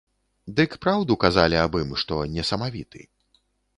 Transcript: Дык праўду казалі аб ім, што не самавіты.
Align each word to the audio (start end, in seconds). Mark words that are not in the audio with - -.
Дык 0.59 0.71
праўду 0.85 1.17
казалі 1.25 1.61
аб 1.65 1.73
ім, 1.83 1.91
што 2.05 2.19
не 2.39 2.43
самавіты. 2.51 3.07